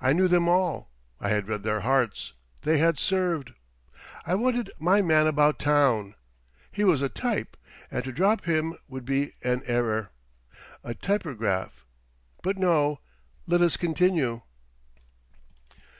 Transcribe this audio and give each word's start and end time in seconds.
I 0.00 0.12
knew 0.12 0.28
them 0.28 0.48
all; 0.48 0.88
I 1.20 1.30
had 1.30 1.48
read 1.48 1.64
their 1.64 1.80
hearts; 1.80 2.32
they 2.62 2.78
had 2.78 3.00
served. 3.00 3.54
I 4.24 4.36
wanted 4.36 4.70
my 4.78 5.02
Man 5.02 5.26
About 5.26 5.58
Town. 5.58 6.14
He 6.70 6.84
was 6.84 7.02
a 7.02 7.08
type, 7.08 7.56
and 7.90 8.04
to 8.04 8.12
drop 8.12 8.44
him 8.44 8.76
would 8.86 9.04
be 9.04 9.32
an 9.42 9.62
error—a 9.66 10.94
typograph—but 10.94 12.56
no! 12.56 13.00
let 13.48 13.62
us 13.62 13.76
continue. 13.76 14.42